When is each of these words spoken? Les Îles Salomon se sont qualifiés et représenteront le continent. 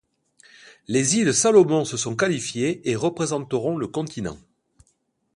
Les 0.87 1.17
Îles 1.17 1.31
Salomon 1.31 1.85
se 1.85 1.95
sont 1.95 2.15
qualifiés 2.15 2.81
et 2.89 2.95
représenteront 2.95 3.77
le 3.77 3.85
continent. 3.87 4.39